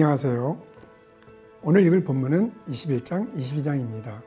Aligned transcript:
안녕하세요. 0.00 0.62
오늘 1.64 1.84
읽을 1.86 2.04
본문은 2.04 2.52
21장, 2.68 3.34
22장입니다. 3.34 4.22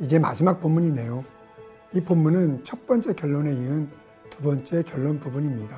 이제 0.00 0.20
마지막 0.20 0.60
본문이네요. 0.60 1.24
이 1.94 2.00
본문은 2.00 2.62
첫 2.62 2.86
번째 2.86 3.12
결론에 3.12 3.50
이은 3.50 3.90
두 4.30 4.40
번째 4.44 4.84
결론 4.84 5.18
부분입니다. 5.18 5.76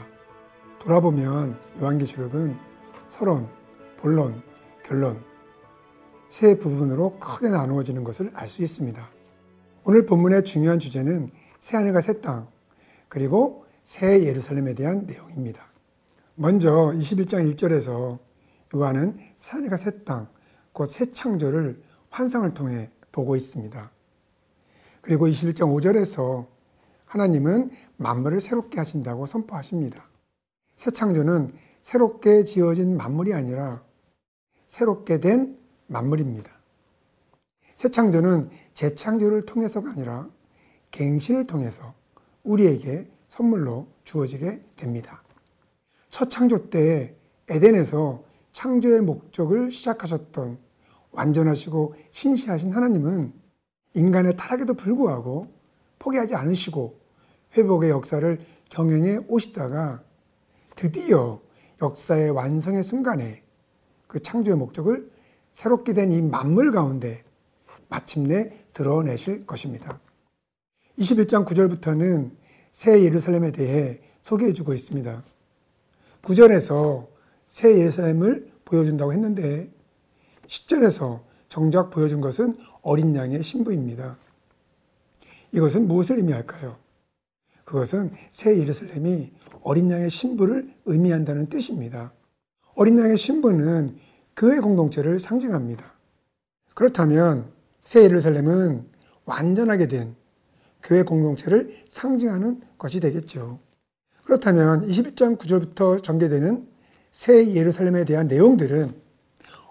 돌아보면 0.80 1.58
요한계시록은 1.80 2.58
서론, 3.08 3.48
본론, 3.96 4.42
결론 4.84 5.18
세 6.28 6.58
부분으로 6.58 7.18
크게 7.18 7.48
나누어지는 7.48 8.04
것을 8.04 8.32
알 8.34 8.50
수 8.50 8.62
있습니다. 8.62 9.02
오늘 9.84 10.04
본문의 10.04 10.44
중요한 10.44 10.78
주제는 10.78 11.30
새 11.58 11.78
하늘과 11.78 12.02
새 12.02 12.20
땅, 12.20 12.48
그리고 13.08 13.64
새 13.82 14.26
예루살렘에 14.26 14.74
대한 14.74 15.06
내용입니다. 15.06 15.72
먼저 16.34 16.92
21장 16.94 17.50
1절에서 17.54 18.18
요한은 18.74 19.18
새하늘과 19.36 19.76
새 19.76 20.04
땅, 20.04 20.28
곧 20.72 20.90
새 20.90 21.12
창조를 21.12 21.82
환상을 22.10 22.48
통해 22.50 22.90
보고 23.12 23.36
있습니다. 23.36 23.90
그리고 25.00 25.26
21장 25.28 25.72
5절에서 25.74 26.46
하나님은 27.06 27.70
만물을 27.96 28.40
새롭게 28.40 28.78
하신다고 28.78 29.26
선포하십니다. 29.26 30.08
새 30.76 30.90
창조는 30.90 31.52
새롭게 31.82 32.44
지어진 32.44 32.96
만물이 32.96 33.34
아니라 33.34 33.82
새롭게 34.66 35.20
된 35.20 35.58
만물입니다. 35.86 36.50
새 37.76 37.90
창조는 37.90 38.50
재창조를 38.72 39.46
통해서가 39.46 39.90
아니라 39.90 40.28
갱신을 40.90 41.46
통해서 41.46 41.94
우리에게 42.42 43.08
선물로 43.28 43.88
주어지게 44.04 44.62
됩니다. 44.76 45.22
첫 46.10 46.30
창조 46.30 46.70
때 46.70 47.14
에덴에서 47.48 48.24
창조의 48.54 49.02
목적을 49.02 49.70
시작하셨던 49.70 50.58
완전하시고 51.10 51.94
신시하신 52.10 52.72
하나님은 52.72 53.32
인간의 53.94 54.36
타락에도 54.36 54.74
불구하고 54.74 55.48
포기하지 55.98 56.34
않으시고 56.34 56.98
회복의 57.56 57.90
역사를 57.90 58.40
경영해 58.70 59.18
오시다가 59.28 60.02
드디어 60.76 61.40
역사의 61.82 62.30
완성의 62.30 62.82
순간에 62.84 63.42
그 64.06 64.20
창조의 64.20 64.56
목적을 64.56 65.10
새롭게 65.50 65.92
된 65.92 66.12
이 66.12 66.22
만물 66.22 66.72
가운데 66.72 67.24
마침내 67.88 68.50
드러내실 68.72 69.46
것입니다. 69.46 70.00
21장 70.98 71.44
9절부터는 71.44 72.30
새 72.70 73.02
예루살렘에 73.02 73.50
대해 73.50 74.00
소개해 74.22 74.52
주고 74.52 74.74
있습니다. 74.74 75.24
9절에서 76.22 77.13
새 77.54 77.78
예루살렘을 77.78 78.50
보여준다고 78.64 79.12
했는데 79.12 79.70
10절에서 80.48 81.20
정작 81.48 81.90
보여준 81.90 82.20
것은 82.20 82.58
어린 82.82 83.14
양의 83.14 83.44
신부입니다. 83.44 84.18
이것은 85.52 85.86
무엇을 85.86 86.16
의미할까요? 86.16 86.76
그것은 87.64 88.10
새 88.32 88.58
예루살렘이 88.58 89.30
어린 89.62 89.88
양의 89.88 90.10
신부를 90.10 90.74
의미한다는 90.86 91.48
뜻입니다. 91.48 92.12
어린 92.74 92.98
양의 92.98 93.16
신부는 93.16 93.98
교회 94.34 94.58
공동체를 94.58 95.20
상징합니다. 95.20 95.94
그렇다면 96.74 97.52
새 97.84 98.02
예루살렘은 98.02 98.84
완전하게 99.26 99.86
된 99.86 100.16
교회 100.82 101.04
공동체를 101.04 101.72
상징하는 101.88 102.62
것이 102.78 102.98
되겠죠. 102.98 103.60
그렇다면 104.24 104.88
21장 104.88 105.38
9절부터 105.38 106.02
전개되는 106.02 106.73
새 107.14 107.54
예루살렘에 107.54 108.04
대한 108.04 108.26
내용들은 108.26 108.92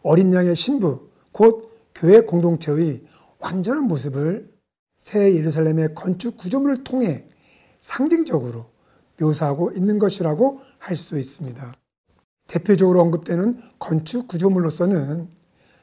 어린 0.02 0.34
양의 0.34 0.56
신부, 0.56 1.10
곧 1.34 1.70
교회 1.94 2.22
공동체의 2.22 3.04
완전한 3.38 3.84
모습을 3.84 4.50
새 4.96 5.36
예루살렘의 5.36 5.94
건축 5.94 6.38
구조물을 6.38 6.86
통해 6.86 7.26
상징적으로 7.82 8.68
묘사하고 9.20 9.74
있는 9.74 10.00
것이라고 10.00 10.62
할 10.80 10.96
수 10.96 11.20
있습니다. 11.20 11.74
대표적으로 12.48 13.02
언급되는 13.02 13.60
건축 13.78 14.30
구조물로서는 14.30 15.28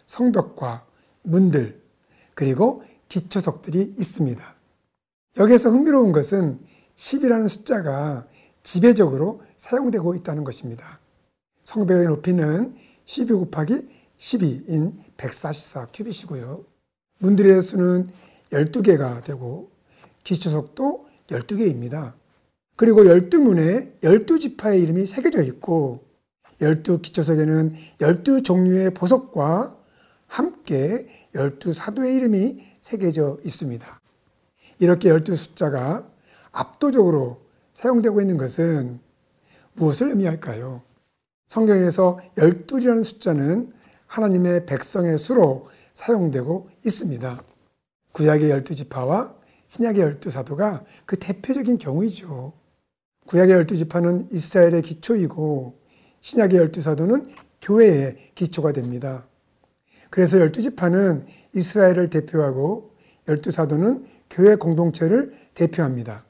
성벽과 0.06 0.87
문들, 1.22 1.78
그리고 2.32 2.82
기초석들이 3.10 3.97
있습니다. 3.98 4.54
여기에서 5.37 5.69
흥미로운 5.69 6.12
것은 6.12 6.59
10이라는 6.97 7.50
숫자가 7.50 8.27
지배적으로 8.62 9.42
사용되고 9.59 10.15
있다는 10.15 10.42
것입니다. 10.42 10.99
성벽의 11.70 12.08
높이는 12.08 12.75
12 13.04 13.32
곱하기 13.32 13.88
12인 14.19 14.94
144 15.16 15.86
큐빗이고요. 15.92 16.64
문들의 17.20 17.62
수는 17.62 18.08
12개가 18.50 19.22
되고 19.22 19.70
기초석도 20.25 21.06
12개입니다. 21.28 22.14
그리고 22.75 23.03
12문에 23.03 24.00
12지파의 24.00 24.82
이름이 24.82 25.06
새겨져 25.06 25.44
있고 25.44 26.04
12기초석에는 26.60 27.75
12종류의 27.98 28.92
보석과 28.92 29.78
함께 30.26 31.06
12사도의 31.34 32.16
이름이 32.16 32.66
새겨져 32.80 33.38
있습니다. 33.44 34.00
이렇게 34.80 35.09
12 35.09 35.36
숫자가 35.36 36.10
압도적으로 36.50 37.42
사용되고 37.75 38.20
있는 38.20 38.38
것은 38.38 38.98
무엇을 39.75 40.09
의미할까요? 40.10 40.89
성경에서 41.50 42.20
12이라는 42.36 43.02
숫자는 43.02 43.72
하나님의 44.06 44.66
백성의 44.66 45.18
수로 45.18 45.66
사용되고 45.94 46.70
있습니다. 46.86 47.42
구약의 48.12 48.50
12지파와 48.50 49.34
신약의 49.66 50.04
12사도가 50.04 50.84
그 51.06 51.18
대표적인 51.18 51.78
경우이죠. 51.78 52.52
구약의 53.26 53.64
12지파는 53.64 54.32
이스라엘의 54.32 54.82
기초이고 54.82 55.76
신약의 56.20 56.60
12사도는 56.60 57.28
교회의 57.60 58.30
기초가 58.36 58.70
됩니다. 58.70 59.26
그래서 60.08 60.38
12지파는 60.38 61.24
이스라엘을 61.52 62.10
대표하고 62.10 62.92
12사도는 63.26 64.04
교회 64.30 64.54
공동체를 64.54 65.34
대표합니다. 65.54 66.24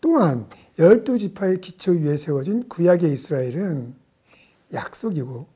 또한 0.00 0.46
12지파의 0.78 1.60
기초 1.60 1.90
위에 1.90 2.16
세워진 2.16 2.68
구약의 2.68 3.12
이스라엘은 3.12 4.03
약속이고 4.74 5.46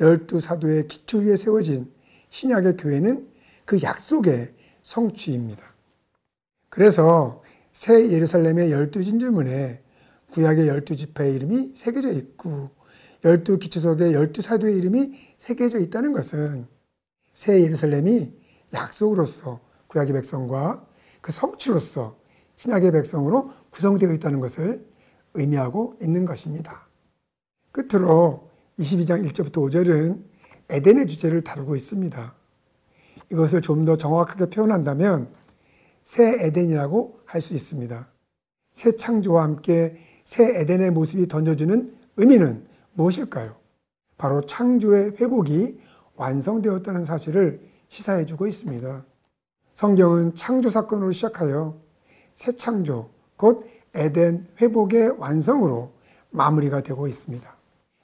12사도의 0.00 0.88
기초 0.88 1.18
위에 1.18 1.36
세워진 1.36 1.92
신약의 2.30 2.76
교회는 2.76 3.28
그 3.64 3.82
약속의 3.82 4.54
성취입니다. 4.82 5.62
그래서 6.68 7.42
새 7.72 8.10
예루살렘의 8.10 8.72
열두 8.72 9.04
진주문에 9.04 9.82
구약의 10.32 10.66
열두 10.66 10.96
지파의 10.96 11.34
이름이 11.34 11.74
새겨져 11.76 12.10
있고 12.12 12.70
열두 13.24 13.58
기초석의 13.58 14.14
열두 14.14 14.42
사도의 14.42 14.76
이름이 14.78 15.12
새겨져 15.38 15.78
있다는 15.78 16.12
것은 16.12 16.66
새 17.34 17.62
예루살렘이 17.62 18.34
약속으로서 18.72 19.60
구약의 19.88 20.14
백성과 20.14 20.86
그 21.20 21.30
성취로서 21.30 22.18
신약의 22.56 22.92
백성으로 22.92 23.50
구성되어 23.70 24.12
있다는 24.14 24.40
것을 24.40 24.86
의미하고 25.34 25.96
있는 26.00 26.24
것입니다. 26.24 26.88
끝으로 27.70 28.50
22장 28.78 29.26
1절부터 29.30 29.52
5절은 29.70 30.22
에덴의 30.70 31.06
주제를 31.06 31.42
다루고 31.42 31.76
있습니다. 31.76 32.34
이것을 33.30 33.62
좀 33.62 33.84
더 33.84 33.96
정확하게 33.96 34.46
표현한다면 34.50 35.28
새 36.04 36.44
에덴이라고 36.46 37.20
할 37.26 37.40
수 37.40 37.54
있습니다. 37.54 38.08
새 38.74 38.96
창조와 38.96 39.42
함께 39.42 39.96
새 40.24 40.60
에덴의 40.60 40.90
모습이 40.92 41.28
던져주는 41.28 41.94
의미는 42.16 42.66
무엇일까요? 42.94 43.56
바로 44.18 44.40
창조의 44.42 45.16
회복이 45.20 45.78
완성되었다는 46.16 47.04
사실을 47.04 47.60
시사해 47.88 48.24
주고 48.26 48.46
있습니다. 48.46 49.04
성경은 49.74 50.34
창조 50.34 50.70
사건으로 50.70 51.12
시작하여 51.12 51.80
새 52.34 52.52
창조, 52.52 53.10
곧 53.36 53.66
에덴 53.94 54.46
회복의 54.60 55.16
완성으로 55.18 55.92
마무리가 56.30 56.82
되고 56.82 57.06
있습니다. 57.08 57.56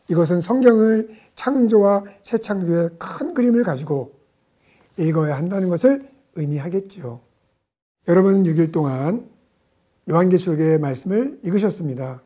이것은 0.09 0.41
성경을 0.41 1.11
창조와 1.35 2.05
새 2.23 2.39
창조의 2.39 2.91
큰 2.99 3.35
그림을 3.35 3.63
가지고 3.63 4.19
읽어야 4.97 5.37
한다는 5.37 5.69
것을 5.69 6.09
의미하겠지요. 6.35 7.21
여러분 8.09 8.43
6일 8.45 8.73
동안 8.73 9.29
요한계시록의 10.09 10.79
말씀을 10.79 11.41
읽으셨습니다. 11.45 12.23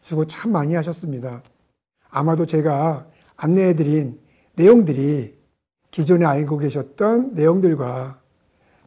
수고 0.00 0.26
참 0.26 0.52
많이 0.52 0.74
하셨습니다. 0.74 1.42
아마도 2.10 2.46
제가 2.46 3.08
안내해드린 3.36 4.20
내용들이 4.54 5.36
기존에 5.90 6.24
알고 6.24 6.58
계셨던 6.58 7.34
내용들과 7.34 8.20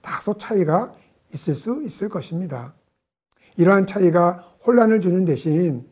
다소 0.01 0.37
차이가 0.37 0.93
있을 1.33 1.53
수 1.53 1.83
있을 1.83 2.07
것입니다. 2.07 2.73
이러한 3.57 3.85
차이가 3.87 4.33
혼란을 4.65 5.01
주는 5.01 5.25
대신 5.25 5.87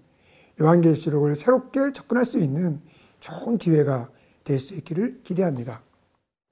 요한계시록을 0.62 1.36
새롭게 1.36 1.92
접근할 1.94 2.26
수 2.26 2.40
있는 2.40 2.82
좋은 3.20 3.58
기회가 3.58 4.10
될 4.44 4.58
수 4.60 4.76
있기를 4.76 5.22
기대합니다. 5.24 5.82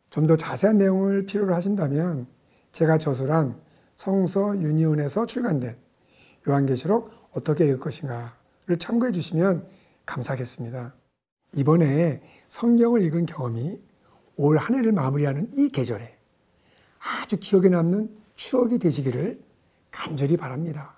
좀 0.09 0.27
더 0.27 0.35
자세한 0.37 0.77
내용을 0.77 1.25
필요로 1.25 1.53
하신다면 1.53 2.27
제가 2.71 2.97
저술한 2.97 3.59
성서 3.95 4.57
유니온에서 4.59 5.25
출간된 5.25 5.77
요한계시록 6.47 7.11
어떻게 7.31 7.65
읽을 7.65 7.79
것인가를 7.79 8.77
참고해 8.79 9.11
주시면 9.11 9.67
감사하겠습니다. 10.05 10.93
이번에 11.55 12.21
성경을 12.49 13.03
읽은 13.03 13.25
경험이 13.25 13.79
올 14.37 14.57
한 14.57 14.75
해를 14.75 14.91
마무리하는 14.93 15.49
이 15.53 15.69
계절에 15.69 16.17
아주 17.21 17.37
기억에 17.37 17.69
남는 17.69 18.09
추억이 18.35 18.79
되시기를 18.79 19.39
간절히 19.91 20.37
바랍니다. 20.37 20.95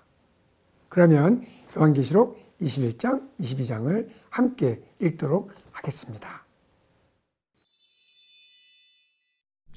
그러면 0.88 1.42
요한계시록 1.76 2.38
21장, 2.64 3.28
22장을 3.38 4.08
함께 4.30 4.80
읽도록 5.00 5.52
하겠습니다. 5.72 6.44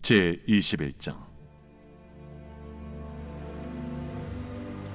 제 0.01 0.42
21장 0.48 1.18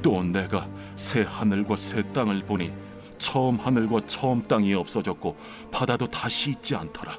또 0.00 0.24
내가 0.24 0.68
새 0.96 1.22
하늘과 1.22 1.76
새 1.76 2.02
땅을 2.12 2.44
보니 2.46 2.72
처음 3.18 3.56
하늘과 3.56 4.06
처음 4.06 4.42
땅이 4.42 4.74
없어졌고 4.74 5.36
바다도 5.70 6.06
다시 6.06 6.50
있지 6.50 6.74
않더라. 6.74 7.18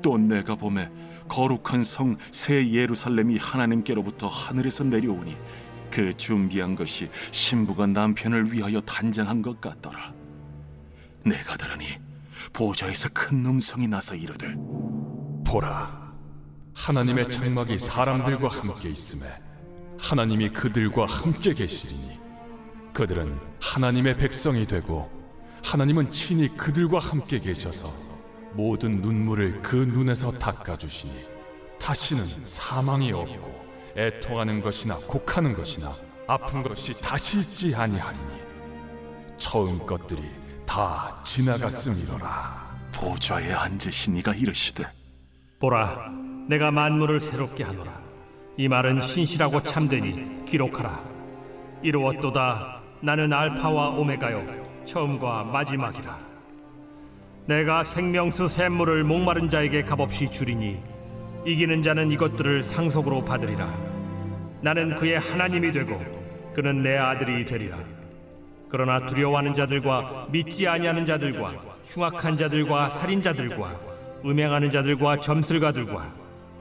또 0.00 0.16
내가 0.16 0.54
봄에 0.54 0.88
거룩한 1.28 1.82
성 1.82 2.16
새 2.30 2.70
예루살렘이 2.70 3.36
하나님께로부터 3.36 4.28
하늘에서 4.28 4.84
내려오니 4.84 5.36
그 5.90 6.12
준비한 6.14 6.74
것이 6.74 7.08
신부가 7.30 7.86
남편을 7.86 8.52
위하여 8.52 8.80
단장한 8.80 9.42
것 9.42 9.60
같더라. 9.60 10.12
내가 11.24 11.56
들으니 11.56 11.86
보좌에서 12.52 13.08
큰 13.12 13.44
음성이 13.44 13.86
나서 13.86 14.14
이르되 14.14 14.54
보라, 15.44 16.14
하나님의 16.74 17.28
장막이 17.30 17.78
사람들과 17.78 18.48
함께 18.48 18.90
있음에 18.90 19.26
하나님이 19.98 20.50
그들과 20.50 21.06
함께 21.06 21.52
계시리니 21.52 22.18
그들은 22.94 23.38
하나님의 23.60 24.16
백성이 24.16 24.66
되고 24.66 25.10
하나님은 25.62 26.10
친히 26.10 26.48
그들과 26.56 26.98
함께 26.98 27.38
계셔서 27.38 27.94
모든 28.54 29.00
눈물을 29.00 29.62
그 29.62 29.76
눈에서 29.76 30.30
닦아주시니 30.32 31.12
다시는 31.78 32.44
사망이 32.44 33.12
없고 33.12 33.69
애통하는 33.96 34.60
것이나 34.60 34.96
곡하는 34.96 35.54
것이나 35.54 35.92
아픈 36.26 36.62
것이 36.62 36.98
다시 37.00 37.38
있지 37.40 37.74
아니하리니 37.74 38.50
처음 39.36 39.84
것들이 39.84 40.22
다 40.66 41.20
지나갔음이로라 41.24 42.70
보좌에 42.92 43.52
앉으신 43.52 44.16
이가 44.16 44.34
이르시되 44.34 44.84
보라, 45.58 46.10
내가 46.48 46.70
만물을 46.70 47.20
새롭게 47.20 47.64
하노라. 47.64 48.00
이 48.56 48.66
말은 48.68 49.00
신실하고 49.00 49.62
참되니 49.62 50.44
기록하라. 50.46 51.02
이루었도다. 51.82 52.80
나는 53.02 53.32
알파와 53.32 53.90
오메가요, 53.90 54.84
처음과 54.84 55.44
마지막이라. 55.44 56.18
내가 57.46 57.84
생명수 57.84 58.48
샘물을 58.48 59.04
목마른 59.04 59.48
자에게 59.48 59.82
값없이 59.82 60.30
주리니 60.30 60.82
이기는 61.44 61.82
자는 61.82 62.10
이것들을 62.10 62.62
상속으로 62.62 63.24
받으리라. 63.24 63.72
나는 64.60 64.96
그의 64.96 65.18
하나님이 65.18 65.72
되고 65.72 66.00
그는 66.54 66.82
내 66.82 66.96
아들이 66.96 67.46
되리라. 67.46 67.78
그러나 68.68 69.04
두려워하는 69.06 69.54
자들과 69.54 70.28
믿지 70.30 70.68
아니하는 70.68 71.04
자들과 71.04 71.54
흉악한 71.84 72.36
자들과 72.36 72.90
살인자들과 72.90 73.80
음행하는 74.24 74.70
자들과 74.70 75.18
점술가들과 75.18 76.12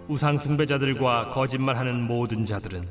우상 0.08 0.38
숭배자들과 0.38 1.30
거짓말하는 1.30 2.02
모든 2.02 2.46
자들은 2.46 2.88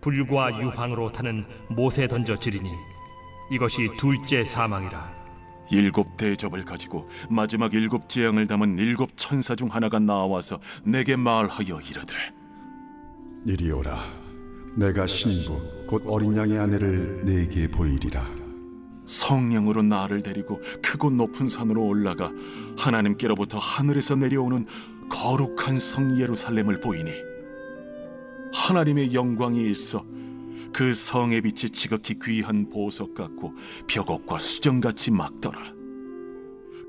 불과 0.00 0.50
유황으로 0.60 1.12
타는 1.12 1.44
못에 1.68 2.08
던져지리니 2.08 2.70
이것이 3.50 3.90
둘째 3.96 4.44
사망이라. 4.44 5.17
일곱 5.70 6.16
대접을 6.16 6.64
가지고 6.64 7.08
마지막 7.28 7.74
일곱 7.74 8.08
재앙을 8.08 8.46
담은 8.46 8.78
일곱 8.78 9.10
천사 9.16 9.54
중 9.54 9.68
하나가 9.68 9.98
나와서 9.98 10.58
내게 10.84 11.16
말하여 11.16 11.80
이르되 11.80 12.14
이리 13.44 13.70
오라 13.70 14.02
내가 14.76 15.06
신부 15.06 15.60
곧 15.86 16.02
어린 16.06 16.36
양의 16.36 16.58
아내를 16.58 17.24
네게 17.24 17.68
보이리라. 17.68 18.24
성령으로 19.06 19.82
나를 19.82 20.22
데리고 20.22 20.60
크고 20.82 21.10
높은 21.10 21.48
산으로 21.48 21.84
올라가 21.84 22.30
하나님께로부터 22.76 23.58
하늘에서 23.58 24.14
내려오는 24.14 24.66
거룩한 25.08 25.78
성 25.78 26.20
예루살렘을 26.20 26.80
보이니 26.80 27.10
하나님의 28.52 29.14
영광이 29.14 29.68
있어 29.70 30.04
그 30.72 30.94
성의 30.94 31.40
빛이 31.40 31.70
지극히 31.70 32.18
귀한 32.22 32.68
보석 32.70 33.14
같고 33.14 33.54
벽옥과 33.86 34.38
수정같이 34.38 35.10
막더라 35.10 35.78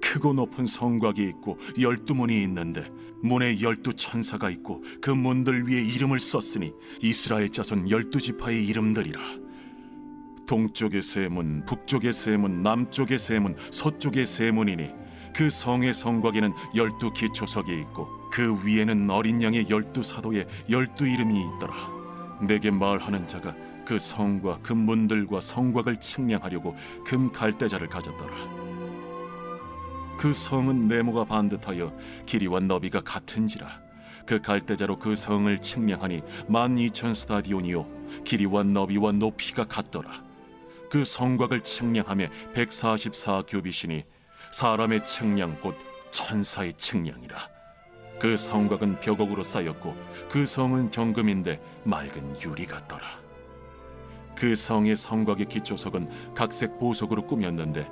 크고 0.01 0.33
높은 0.33 0.65
성곽이 0.65 1.23
있고 1.23 1.57
열두 1.79 2.15
문이 2.15 2.41
있는데 2.43 2.89
문에 3.21 3.59
열두 3.61 3.93
천사가 3.93 4.49
있고 4.49 4.83
그 5.01 5.09
문들 5.11 5.67
위에 5.67 5.81
이름을 5.81 6.19
썼으니 6.19 6.73
이스라엘 7.01 7.49
자손 7.49 7.89
열두 7.89 8.19
지파의 8.19 8.65
이름들이라 8.67 9.19
동쪽의 10.47 11.03
세 11.03 11.27
문, 11.27 11.63
북쪽의 11.65 12.11
세 12.11 12.35
문, 12.35 12.63
남쪽의 12.63 13.19
세 13.19 13.37
문, 13.37 13.55
서쪽의 13.69 14.25
세 14.25 14.49
문이니 14.49 14.89
그 15.35 15.47
성의 15.47 15.93
성곽에는 15.93 16.53
열두 16.75 17.13
기초석이 17.13 17.71
있고 17.81 18.07
그 18.31 18.55
위에는 18.65 19.09
어린 19.11 19.43
양의 19.43 19.69
열두 19.69 20.01
사도의 20.01 20.47
열두 20.67 21.07
이름이 21.07 21.45
있더라. 21.55 21.98
내게 22.41 22.71
말하는 22.71 23.27
자가 23.27 23.55
그 23.85 23.99
성과 23.99 24.59
그 24.61 24.73
문들과 24.73 25.41
성곽을 25.41 25.97
측량하려고 25.97 26.75
금 27.05 27.31
갈대자를 27.31 27.87
가졌더라. 27.87 28.35
그 30.17 30.33
성은 30.33 30.87
네모가 30.87 31.25
반듯하여 31.25 31.95
길이와 32.25 32.59
너비가 32.59 33.01
같은지라. 33.01 33.67
그 34.25 34.41
갈대자로 34.41 34.99
그 34.99 35.15
성을 35.15 35.57
측량하니 35.59 36.21
만 36.47 36.77
이천 36.77 37.13
스타디온이요 37.13 38.23
길이와 38.25 38.63
너비와 38.63 39.13
높이가 39.13 39.63
같더라. 39.65 40.23
그 40.89 41.03
성곽을 41.03 41.61
측량함에 41.61 42.29
144 42.53 43.43
규빗이니 43.47 44.03
사람의 44.51 45.05
측량 45.05 45.61
곧 45.61 45.77
천사의 46.11 46.73
측량이라 46.77 47.58
그 48.19 48.35
성곽은 48.35 48.99
벽옥으로 48.99 49.43
쌓였고 49.43 49.95
그 50.29 50.45
성은 50.45 50.91
정금인데 50.91 51.61
맑은 51.85 52.41
유리 52.41 52.65
같더라. 52.65 53.05
그 54.35 54.55
성의 54.55 54.95
성곽의 54.95 55.47
기초석은 55.47 56.33
각색 56.33 56.79
보석으로 56.79 57.25
꾸몄는데 57.25 57.89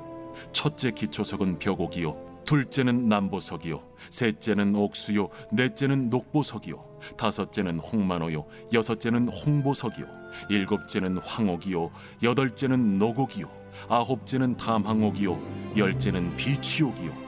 첫째 0.51 0.91
기초석은 0.91 1.59
벽옥이요 1.59 2.27
둘째는 2.45 3.09
남보석이요 3.09 3.83
셋째는 4.09 4.73
옥수요 4.75 5.27
넷째는 5.51 6.09
녹보석이요 6.09 6.99
다섯째는 7.17 7.79
홍만호요 7.79 8.45
여섯째는 8.71 9.27
홍보석이요 9.27 10.05
일곱째는 10.49 11.17
황옥이요 11.17 11.91
여덟째는 12.23 12.97
노곡이요 12.97 13.49
아홉째는 13.89 14.55
담항옥이요 14.55 15.75
열째는 15.75 16.37
비취옥이요 16.37 17.26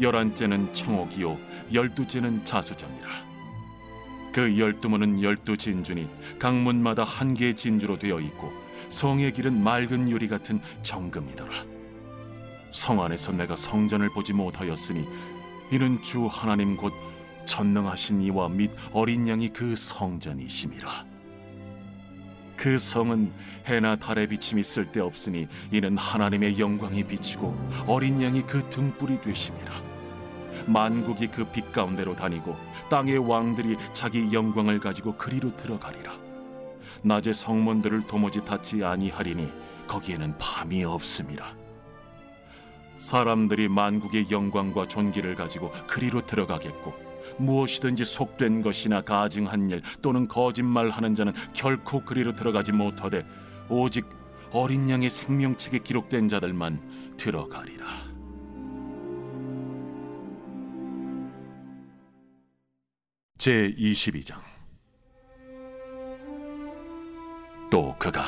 열한째는 0.00 0.72
청옥이요 0.72 1.38
열두째는 1.72 2.44
자수정이라 2.44 3.08
그 4.32 4.58
열두 4.58 4.88
문은 4.88 5.22
열두 5.22 5.56
진주니 5.56 6.08
각 6.38 6.54
문마다 6.54 7.04
한 7.04 7.34
개의 7.34 7.56
진주로 7.56 7.98
되어 7.98 8.20
있고 8.20 8.52
성의 8.88 9.32
길은 9.32 9.62
맑은 9.62 10.08
유리 10.08 10.28
같은 10.28 10.60
정금이더라 10.82 11.52
성 12.70 13.02
안에서 13.02 13.32
내가 13.32 13.56
성전을 13.56 14.10
보지 14.10 14.32
못하였으니 14.32 15.06
이는 15.72 16.02
주 16.02 16.26
하나님 16.26 16.76
곧 16.76 16.92
전능하신 17.44 18.22
이와 18.22 18.48
및 18.48 18.70
어린 18.92 19.28
양이 19.28 19.48
그 19.48 19.74
성전이심이라. 19.74 21.06
그 22.56 22.76
성은 22.76 23.32
해나 23.66 23.96
달의 23.96 24.28
비침이 24.28 24.62
쓸데없으니 24.62 25.48
이는 25.72 25.96
하나님의 25.96 26.58
영광이 26.58 27.04
비치고 27.04 27.68
어린 27.86 28.22
양이 28.22 28.42
그 28.42 28.68
등불이 28.68 29.20
되심이라. 29.22 29.89
만국이 30.66 31.28
그 31.28 31.44
빛 31.50 31.72
가운데로 31.72 32.14
다니고 32.16 32.56
땅의 32.88 33.18
왕들이 33.18 33.76
자기 33.92 34.32
영광을 34.32 34.78
가지고 34.78 35.16
그리로 35.16 35.54
들어가리라. 35.56 36.12
낮에 37.02 37.32
성문들을 37.32 38.02
도무지 38.06 38.44
닫지 38.44 38.84
아니하리니 38.84 39.50
거기에는 39.86 40.36
밤이 40.38 40.84
없음이라. 40.84 41.56
사람들이 42.96 43.68
만국의 43.68 44.26
영광과 44.30 44.86
존귀를 44.86 45.34
가지고 45.34 45.72
그리로 45.86 46.20
들어가겠고 46.20 46.92
무엇이든지 47.38 48.04
속된 48.04 48.60
것이나 48.62 49.00
가증한 49.00 49.70
일 49.70 49.82
또는 50.02 50.28
거짓말하는 50.28 51.14
자는 51.14 51.32
결코 51.54 52.04
그리로 52.04 52.34
들어가지 52.34 52.72
못하되 52.72 53.24
오직 53.68 54.04
어린 54.52 54.90
양의 54.90 55.08
생명책에 55.10 55.78
기록된 55.78 56.28
자들만 56.28 57.16
들어가리라. 57.16 57.86
제 63.40 63.74
22장. 63.74 64.34
또 67.70 67.96
그가 67.98 68.22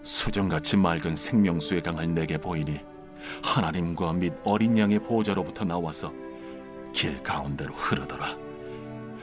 수정같이 0.00 0.76
맑은 0.76 1.16
생명수의 1.16 1.82
강을 1.82 2.14
내게 2.14 2.38
보이니 2.38 2.78
하나님과 3.42 4.12
및 4.12 4.32
어린 4.44 4.78
양의 4.78 5.00
보좌로부터 5.00 5.64
나와서 5.64 6.12
길 6.92 7.20
가운데로 7.20 7.74
흐르더라. 7.74 8.38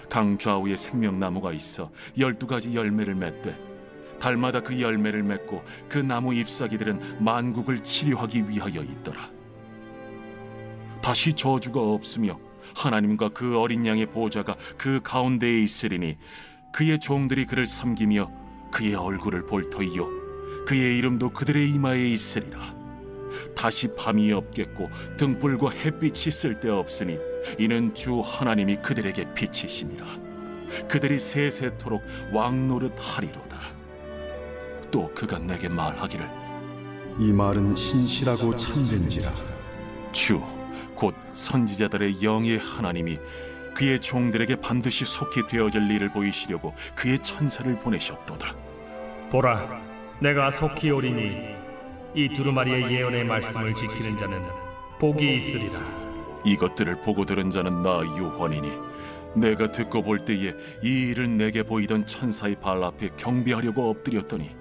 강 0.09 0.38
좌우에 0.38 0.75
생명나무가 0.75 1.53
있어 1.53 1.89
열두 2.17 2.45
가지 2.45 2.75
열매를 2.75 3.15
맺되 3.15 3.57
달마다 4.19 4.59
그 4.59 4.81
열매를 4.81 5.23
맺고 5.23 5.63
그 5.88 5.97
나무 6.00 6.33
잎사귀들은 6.33 7.23
만국을 7.23 7.81
치료하기 7.81 8.50
위하여 8.50 8.83
있더라. 8.83 9.29
다시 11.01 11.31
저주가 11.31 11.79
없으며 11.79 12.38
하나님과 12.75 13.30
그 13.30 13.60
어린 13.60 13.86
양의 13.86 14.08
보좌가 14.08 14.56
그 14.77 15.00
가운데에 15.03 15.60
있으리니 15.60 16.18
그의 16.72 17.00
종들이 17.00 17.46
그를 17.46 17.65
섬기며 17.65 18.32
그의 18.72 18.96
얼굴을 18.96 19.46
볼 19.46 19.70
터이요 19.70 20.65
그의 20.65 20.98
이름도 20.98 21.32
그들의 21.32 21.70
이마에 21.70 22.06
있으리라. 22.08 22.75
다시 23.56 23.88
밤이 23.96 24.32
없겠고 24.32 24.89
등불과 25.18 25.72
햇빛이 25.72 26.32
쓸데없으니 26.32 27.18
이는 27.60 27.94
주 27.94 28.22
하나님이 28.22 28.77
그들에게 28.77 29.34
빛이심이라. 29.34 30.06
그들이 30.88 31.20
세세토록 31.20 32.01
왕노릇 32.32 32.94
하리로다. 32.98 33.60
또 34.89 35.12
그가 35.13 35.39
내게 35.39 35.70
말하기를 35.70 36.30
이 37.20 37.32
말은 37.32 37.75
신실하고 37.75 38.56
참된지라. 38.56 39.34
주 40.12 40.41
곧 41.01 41.15
선지자들의 41.34 42.22
영의 42.22 42.60
하나님이 42.60 43.17
그의 43.74 44.00
종들에게 44.00 44.58
반드시 44.58 45.03
속히 45.03 45.48
되어질 45.48 45.89
일을 45.89 46.10
보이시려고 46.10 46.75
그의 46.93 47.17
천사를 47.17 47.75
보내셨도다. 47.79 48.55
보라, 49.31 49.81
내가 50.20 50.51
속히 50.51 50.91
오리니 50.91 51.55
이 52.13 52.29
두루마리의 52.36 52.91
예언의 52.91 53.24
말씀을 53.24 53.74
지키는 53.74 54.15
자는 54.15 54.43
복이 55.00 55.38
있으리라. 55.38 55.79
이것들을 56.46 57.01
보고 57.01 57.25
들은 57.25 57.50
자는 57.50 57.81
나 57.81 58.01
요한이니 58.01 58.72
내가 59.36 59.72
듣고 59.72 60.03
볼 60.03 60.20
때에 60.20 60.53
이 60.84 60.88
일을 60.88 61.36
내게 61.36 61.63
보이던 61.63 62.05
천사의 62.05 62.60
발 62.60 62.84
앞에 62.84 63.10
경배하려고 63.17 63.89
엎드렸더니 63.89 64.51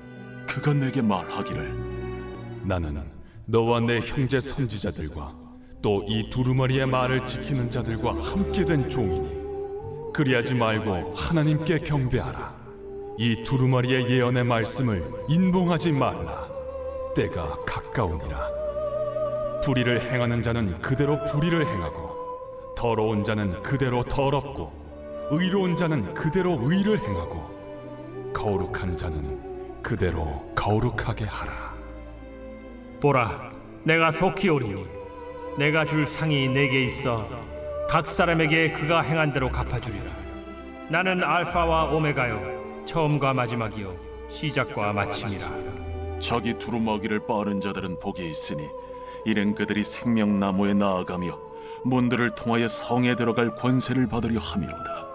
그가 0.49 0.73
내게 0.73 1.03
말하기를 1.03 2.63
나는 2.65 3.03
너와 3.45 3.81
내 3.81 4.01
형제 4.01 4.41
선지자들과 4.41 5.40
또 5.83 6.05
이 6.07 6.29
두루마리의 6.29 6.87
말을 6.87 7.27
지키는 7.27 7.71
자들과 7.71 8.15
함께 8.23 8.65
된 8.65 8.89
종이니 8.89 9.41
그리하지 10.13 10.55
말고 10.55 11.15
하나님께 11.15 11.79
경배하라. 11.79 12.55
이 13.17 13.43
두루마리의 13.45 14.11
예언의 14.11 14.45
말씀을 14.45 15.03
인봉하지 15.29 15.93
말라. 15.93 16.49
때가 17.15 17.55
가까우니라. 17.67 18.61
불의를 19.65 20.11
행하는 20.11 20.43
자는 20.43 20.81
그대로 20.81 21.23
불의를 21.25 21.67
행하고 21.67 22.11
더러운 22.77 23.25
자는 23.25 23.63
그대로 23.63 24.03
더럽고 24.05 24.73
의로운 25.31 25.77
자는 25.77 26.13
그대로 26.15 26.59
의를 26.63 26.99
행하고 26.99 28.33
거룩한 28.35 28.97
자는 28.97 29.83
그대로 29.83 30.51
거룩하게 30.55 31.25
하라. 31.27 31.75
보라, 33.01 33.53
내가 33.85 34.11
속히 34.11 34.49
오리니 34.49 35.00
내가 35.61 35.85
줄 35.85 36.07
상이 36.07 36.49
내게 36.49 36.87
있어 36.87 37.29
각 37.87 38.09
사람에게 38.09 38.73
그가 38.73 39.03
행한 39.03 39.31
대로 39.31 39.51
갚아주리라. 39.51 40.07
나는 40.89 41.23
알파와 41.23 41.91
오메가요, 41.91 42.87
처음과 42.87 43.35
마지막이요, 43.35 43.95
시작과 44.31 44.95
마침이라. 44.95 46.19
자기 46.19 46.59
두루마기를 46.59 47.27
빠는 47.27 47.61
자들은 47.61 47.99
복이 48.01 48.27
있으니 48.31 48.69
이는 49.27 49.55
그들이 49.55 49.85
생명나무에 49.85 50.73
나아가며 50.73 51.39
문들을 51.85 52.31
통하여 52.31 52.67
성에 52.67 53.15
들어갈 53.15 53.55
권세를 53.55 54.09
받으려 54.09 54.41
함이로다. 54.41 55.10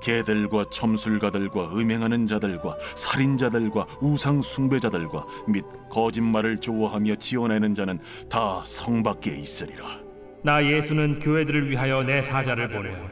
개들과 0.00 0.64
점술가들과 0.70 1.72
음행하는 1.76 2.26
자들과 2.26 2.76
살인자들과 2.96 3.86
우상 4.00 4.42
숭배자들과 4.42 5.26
및 5.48 5.64
거짓말을 5.90 6.58
좋아하며 6.58 7.14
지어내는 7.16 7.74
자는 7.74 7.98
다 8.28 8.62
성 8.64 9.02
밖에 9.02 9.32
있으리라. 9.36 9.98
나 10.42 10.64
예수는 10.64 11.18
교회들을 11.18 11.70
위하여 11.70 12.02
내 12.02 12.22
사자를 12.22 12.68
보내어 12.68 13.08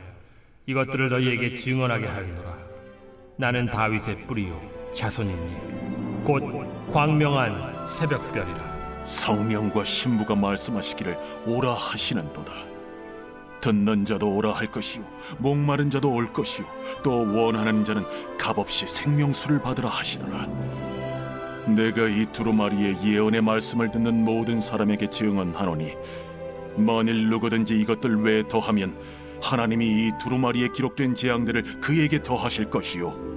이것들을 0.66 1.08
너희에게 1.08 1.54
증언하게 1.54 2.06
하리노라. 2.06 2.56
나는 3.36 3.66
다윗의 3.70 4.26
뿌리요 4.26 4.60
자손이니 4.94 6.24
곧 6.24 6.42
광명한 6.92 7.86
새벽별이라. 7.86 8.78
성령과 9.04 9.84
신부가 9.84 10.34
말씀하시기를 10.34 11.16
오라 11.46 11.72
하시는도다. 11.72 12.52
듣는 13.60 14.04
자도 14.04 14.34
오라 14.34 14.52
할 14.52 14.66
것이요 14.66 15.04
목마른 15.38 15.90
자도 15.90 16.12
올 16.12 16.32
것이요 16.32 16.66
또 17.02 17.10
원하는 17.32 17.84
자는 17.84 18.04
값없이 18.38 18.86
생명수를 18.86 19.60
받으라 19.60 19.88
하시더라. 19.88 20.46
내가 21.74 22.08
이 22.08 22.26
두루마리의 22.32 22.98
예언의 23.04 23.42
말씀을 23.42 23.90
듣는 23.90 24.24
모든 24.24 24.58
사람에게 24.58 25.10
증언하노니 25.10 25.92
만일 26.76 27.28
누구든지 27.28 27.78
이것들 27.80 28.22
외에 28.22 28.42
더하면 28.48 28.96
하나님이 29.42 29.86
이 29.86 30.12
두루마리에 30.18 30.68
기록된 30.74 31.14
재앙들을 31.14 31.80
그에게 31.80 32.22
더하실 32.22 32.70
것이요 32.70 33.28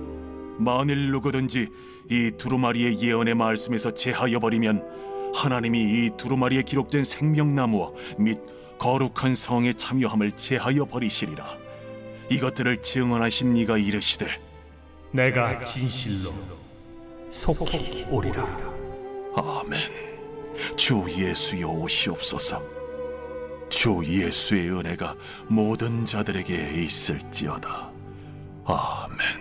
만일 0.58 1.12
누구든지 1.12 1.70
이 2.10 2.32
두루마리의 2.38 3.01
예언의 3.01 3.36
말씀에서 3.36 3.94
제하여 3.94 4.40
버리면 4.40 4.84
하나님이 5.34 5.80
이 5.80 6.10
두루마리에 6.18 6.63
기록된 6.63 7.04
생명나무와 7.04 7.92
및 8.18 8.40
거룩한 8.82 9.36
성에 9.36 9.74
참여함을 9.74 10.32
제하여 10.32 10.86
버리시리라. 10.86 11.56
이것들을 12.32 12.82
증언하신 12.82 13.56
이가 13.58 13.78
이르시되 13.78 14.26
내가 15.12 15.64
진실로 15.64 16.34
속히 17.30 18.08
오리라. 18.10 18.44
아멘. 19.36 19.80
주 20.76 21.06
예수여 21.08 21.68
오시옵소서. 21.68 22.60
주 23.70 24.02
예수의 24.04 24.72
은혜가 24.72 25.16
모든 25.48 26.04
자들에게 26.04 26.82
있을지어다. 26.82 27.92
아멘 28.66 29.41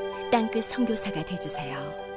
땅끝 0.31 0.63
선교사가 0.63 1.23
되주세요. 1.25 2.10